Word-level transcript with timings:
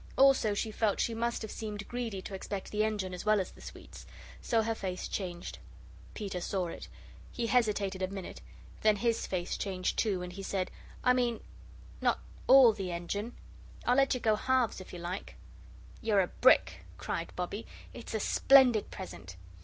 Also 0.17 0.55
she 0.55 0.71
felt 0.71 0.99
she 0.99 1.13
must 1.13 1.43
have 1.43 1.51
seemed 1.51 1.87
greedy 1.87 2.23
to 2.23 2.33
expect 2.33 2.71
the 2.71 2.83
engine 2.83 3.13
as 3.13 3.23
well 3.23 3.39
as 3.39 3.51
the 3.51 3.61
sweets. 3.61 4.07
So 4.41 4.63
her 4.63 4.73
face 4.73 5.07
changed. 5.07 5.59
Peter 6.15 6.41
saw 6.41 6.69
it. 6.69 6.87
He 7.31 7.45
hesitated 7.45 8.01
a 8.01 8.07
minute; 8.07 8.41
then 8.81 8.95
his 8.95 9.27
face 9.27 9.55
changed, 9.57 9.99
too, 9.99 10.23
and 10.23 10.33
he 10.33 10.41
said: 10.41 10.71
"I 11.03 11.13
mean 11.13 11.39
not 12.01 12.19
ALL 12.47 12.73
the 12.73 12.91
engine. 12.91 13.35
I'll 13.85 13.97
let 13.97 14.15
you 14.15 14.19
go 14.19 14.33
halves 14.35 14.81
if 14.81 14.91
you 14.91 14.97
like." 14.97 15.35
"You're 16.01 16.21
a 16.21 16.29
brick," 16.29 16.83
cried 16.97 17.31
Bobbie; 17.35 17.67
"it's 17.93 18.15
a 18.15 18.19
splendid 18.19 18.89
present." 18.89 19.35